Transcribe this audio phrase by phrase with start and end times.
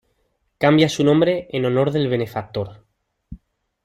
[0.57, 2.87] Cambia su nombre en honor del benefactor.